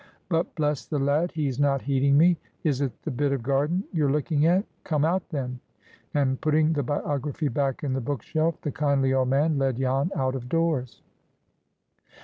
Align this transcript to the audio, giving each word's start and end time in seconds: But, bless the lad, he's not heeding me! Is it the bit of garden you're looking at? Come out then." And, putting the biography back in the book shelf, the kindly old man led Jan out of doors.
But, 0.29 0.55
bless 0.55 0.87
the 0.87 0.97
lad, 0.97 1.31
he's 1.33 1.59
not 1.59 1.83
heeding 1.83 2.17
me! 2.17 2.35
Is 2.63 2.81
it 2.81 3.03
the 3.03 3.11
bit 3.11 3.31
of 3.31 3.43
garden 3.43 3.83
you're 3.93 4.09
looking 4.11 4.47
at? 4.47 4.65
Come 4.83 5.05
out 5.05 5.29
then." 5.29 5.59
And, 6.15 6.41
putting 6.41 6.73
the 6.73 6.81
biography 6.81 7.49
back 7.49 7.83
in 7.83 7.93
the 7.93 8.01
book 8.01 8.23
shelf, 8.23 8.59
the 8.61 8.71
kindly 8.71 9.13
old 9.13 9.27
man 9.29 9.59
led 9.59 9.75
Jan 9.77 10.09
out 10.15 10.33
of 10.33 10.49
doors. 10.49 11.03